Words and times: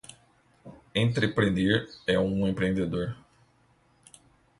Entrepreneur 0.95 1.85
é 2.07 2.17
um 2.17 2.47
empreendedor. 2.47 3.15